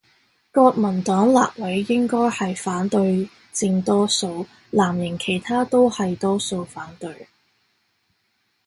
[0.51, 7.27] 國民黨立委應該係反對佔多數，藍營其他都係多數反對